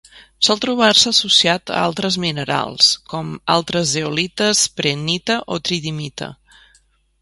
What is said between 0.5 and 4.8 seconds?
trobar-se associat a altres minerals com: altres zeolites,